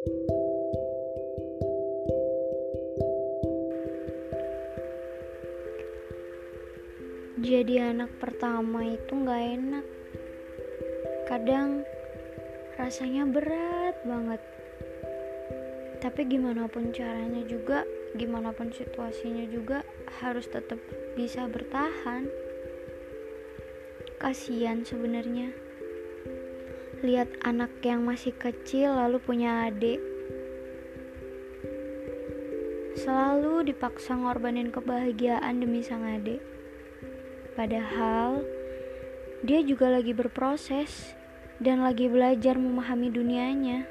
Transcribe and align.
Jadi 0.00 0.08
anak 7.76 8.08
pertama 8.16 8.80
itu 8.88 9.12
gak 9.12 9.44
enak. 9.60 9.84
Kadang 11.28 11.84
rasanya 12.80 13.28
berat 13.28 14.00
banget. 14.08 14.40
Tapi 16.00 16.24
gimana 16.24 16.64
pun 16.64 16.96
caranya 16.96 17.44
juga 17.44 17.84
Gimana 18.16 18.56
pun 18.56 18.72
situasinya 18.72 19.44
juga 19.52 19.84
Harus 20.24 20.48
tetap 20.48 20.80
bisa 21.12 21.44
bertahan. 21.44 22.24
Kasian 24.16 24.80
sebenarnya 24.88 25.69
Lihat 27.00 27.40
anak 27.44 27.80
yang 27.80 28.04
masih 28.04 28.36
kecil 28.36 28.92
lalu 28.92 29.20
punya 29.20 29.68
adik 29.68 30.00
Selalu 32.96 33.72
dipaksa 33.72 34.16
ngorbanin 34.16 34.68
kebahagiaan 34.68 35.64
demi 35.64 35.80
sang 35.80 36.04
adik 36.04 36.44
Padahal 37.56 38.44
dia 39.40 39.64
juga 39.64 39.88
lagi 39.88 40.12
berproses 40.12 41.16
dan 41.60 41.84
lagi 41.84 42.08
belajar 42.08 42.56
memahami 42.56 43.12
dunianya. 43.12 43.88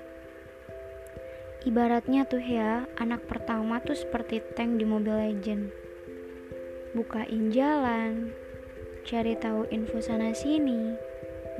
Ibaratnya 1.65 2.25
tuh 2.25 2.41
ya, 2.41 2.89
anak 2.97 3.29
pertama 3.29 3.77
tuh 3.81 3.93
seperti 3.93 4.41
tank 4.57 4.81
di 4.81 4.85
Mobile 4.89 5.21
Legend. 5.29 5.69
Bukain 6.97 7.53
jalan, 7.53 8.33
cari 9.05 9.37
tahu 9.37 9.69
info 9.69 10.01
sana 10.01 10.33
sini, 10.33 10.97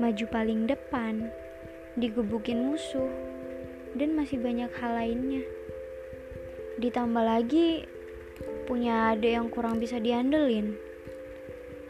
maju 0.00 0.24
paling 0.32 0.64
depan, 0.64 1.28
digebukin 2.00 2.72
musuh, 2.72 3.12
dan 3.94 4.16
masih 4.16 4.40
banyak 4.40 4.72
hal 4.80 4.96
lainnya. 4.96 5.44
Ditambah 6.80 7.20
lagi 7.20 7.84
punya 8.64 9.12
adik 9.12 9.36
yang 9.36 9.52
kurang 9.52 9.76
bisa 9.76 10.00
diandelin 10.00 10.90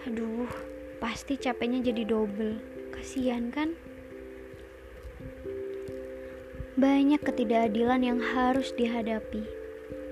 Aduh, 0.09 0.49
pasti 0.97 1.37
capeknya 1.37 1.93
jadi 1.93 2.09
double. 2.09 2.57
Kasihan 2.89 3.53
kan? 3.53 3.77
Banyak 6.81 7.21
ketidakadilan 7.21 8.01
yang 8.01 8.17
harus 8.17 8.73
dihadapi. 8.81 9.45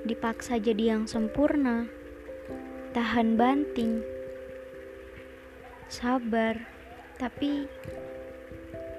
Dipaksa 0.05 0.61
jadi 0.61 0.93
yang 0.93 1.09
sempurna. 1.09 1.89
Tahan 2.93 3.41
banting. 3.41 4.05
Sabar, 5.89 6.69
tapi 7.19 7.67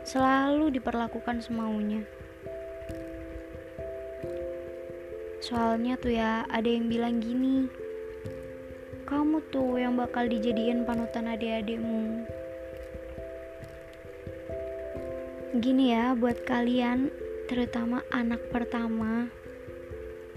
selalu 0.03 0.75
diperlakukan 0.75 1.39
semaunya. 1.39 2.03
Soalnya 5.39 5.95
tuh 5.95 6.11
ya, 6.11 6.44
ada 6.52 6.67
yang 6.67 6.92
bilang 6.92 7.23
gini, 7.23 7.72
kamu 9.08 9.39
tuh 9.50 9.80
yang 9.80 9.95
bakal 9.95 10.28
dijadiin 10.28 10.84
panutan 10.84 11.31
adik-adikmu. 11.31 12.28
Gini 15.64 15.95
ya 15.95 16.11
buat 16.14 16.44
kalian, 16.44 17.08
terutama 17.48 18.04
anak 18.11 18.52
pertama. 18.52 19.31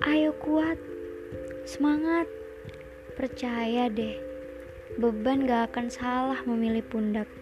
Ayo 0.07 0.33
kuat, 0.39 0.79
semangat, 1.67 2.31
percaya 3.19 3.91
deh. 3.91 4.17
Beban 5.03 5.51
gak 5.51 5.75
akan 5.75 5.87
salah 5.91 6.41
memilih 6.47 6.87
pundak. 6.87 7.42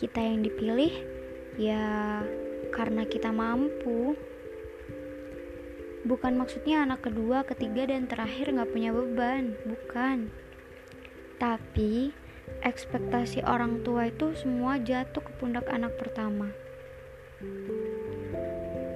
Kita 0.00 0.16
yang 0.16 0.40
dipilih, 0.40 0.96
ya 1.60 2.24
karena 2.72 3.04
kita 3.04 3.28
mampu. 3.28 4.16
Bukan 6.08 6.40
maksudnya 6.40 6.88
anak 6.88 7.04
kedua, 7.04 7.44
ketiga, 7.44 7.84
dan 7.84 8.08
terakhir 8.08 8.48
gak 8.48 8.72
punya 8.72 8.96
beban, 8.96 9.60
bukan. 9.68 10.32
Tapi 11.36 12.16
ekspektasi 12.64 13.44
orang 13.44 13.84
tua 13.84 14.08
itu 14.08 14.32
semua 14.40 14.80
jatuh 14.80 15.20
ke 15.20 15.32
pundak 15.36 15.68
anak 15.68 15.92
pertama. 16.00 16.48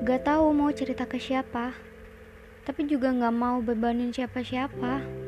Gak 0.09 0.25
tahu 0.25 0.57
mau 0.57 0.73
cerita 0.73 1.05
ke 1.05 1.21
siapa, 1.21 1.77
tapi 2.65 2.89
juga 2.89 3.13
gak 3.13 3.37
mau 3.37 3.61
bebanin 3.61 4.09
siapa-siapa. 4.09 5.24